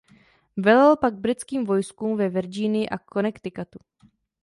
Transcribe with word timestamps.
Velel 0.57 0.97
pak 0.97 1.13
britským 1.19 1.65
vojskům 1.65 2.17
ve 2.17 2.29
Virginii 2.29 2.89
a 2.89 2.97
v 2.97 3.05
Connecticutu. 3.13 3.79